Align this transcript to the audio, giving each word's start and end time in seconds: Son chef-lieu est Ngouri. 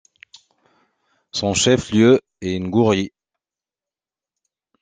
Son 1.31 1.53
chef-lieu 1.53 2.21
est 2.41 2.57
Ngouri. 2.59 3.13